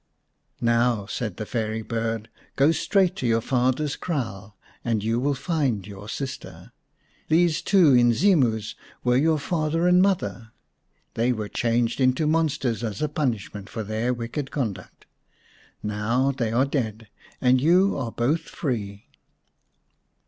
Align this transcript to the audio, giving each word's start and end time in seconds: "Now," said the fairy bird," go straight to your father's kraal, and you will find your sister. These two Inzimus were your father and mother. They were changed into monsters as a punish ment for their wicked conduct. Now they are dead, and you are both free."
"Now," 0.61 1.05
said 1.05 1.37
the 1.37 1.45
fairy 1.45 1.83
bird," 1.83 2.27
go 2.55 2.71
straight 2.71 3.15
to 3.17 3.27
your 3.27 3.39
father's 3.39 3.95
kraal, 3.95 4.57
and 4.83 5.03
you 5.03 5.19
will 5.19 5.35
find 5.35 5.85
your 5.85 6.09
sister. 6.09 6.71
These 7.27 7.61
two 7.61 7.93
Inzimus 7.93 8.73
were 9.03 9.15
your 9.15 9.37
father 9.37 9.87
and 9.87 10.01
mother. 10.01 10.53
They 11.13 11.31
were 11.31 11.47
changed 11.49 12.01
into 12.01 12.25
monsters 12.25 12.83
as 12.83 13.03
a 13.03 13.09
punish 13.09 13.53
ment 13.53 13.69
for 13.69 13.83
their 13.83 14.11
wicked 14.11 14.49
conduct. 14.49 15.05
Now 15.83 16.31
they 16.31 16.51
are 16.51 16.65
dead, 16.65 17.07
and 17.39 17.61
you 17.61 17.95
are 17.95 18.11
both 18.11 18.41
free." 18.41 19.05